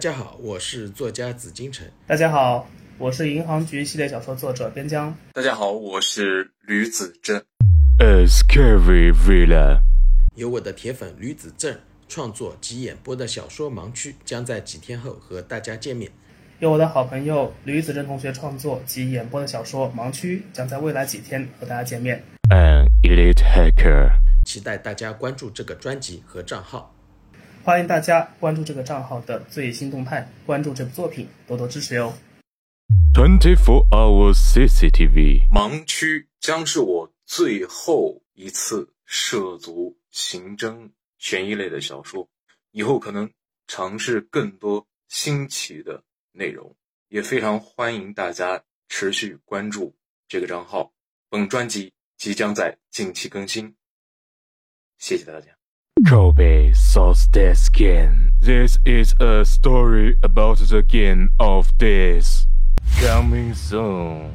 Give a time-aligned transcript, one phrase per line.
[0.00, 1.86] 大家好，我是作家紫金城。
[2.06, 2.66] 大家好，
[2.96, 5.14] 我是银行局系列小说作者边疆。
[5.34, 7.36] 大家好，我是吕子正。
[7.98, 9.82] A scary villa。
[10.36, 11.78] 由我的铁粉吕子正
[12.08, 16.10] 创作及演播的小说《盲区》将在几天后和大家见面。
[16.60, 22.24] 由我的好朋友吕子正同学创作及演播的小说《盲区》将在未来几天和大家见面。
[22.48, 24.08] An elite hacker。
[24.46, 26.90] 期待大家关注这个专辑和账号。
[27.62, 32.14] 欢迎大家关注这个账号的最新动态，关注这部作品，多多支持哟。
[33.12, 42.26] Twenty-four hours CCTV，盲区将是我最后一次涉足刑侦悬疑类的小说，
[42.70, 43.30] 以后可能
[43.66, 46.74] 尝试更多新奇的内容，
[47.08, 49.94] 也非常欢迎大家持续关注
[50.28, 50.90] 这个账号。
[51.28, 53.76] 本专辑即将在近期更新，
[54.98, 55.59] 谢谢大家。
[56.06, 58.32] Kobe sauce their skin.
[58.40, 62.46] This is a story about the skin of this.
[63.00, 64.32] Coming soon.